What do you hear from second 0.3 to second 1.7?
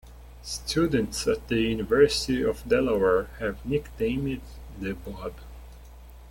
Students at the